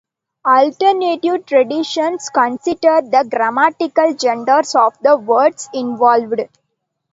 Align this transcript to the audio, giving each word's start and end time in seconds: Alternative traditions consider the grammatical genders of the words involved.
Alternative 0.47 1.45
traditions 1.45 2.27
consider 2.33 3.03
the 3.03 3.23
grammatical 3.29 4.15
genders 4.15 4.73
of 4.73 4.95
the 5.03 5.15
words 5.15 5.69
involved. 5.75 6.41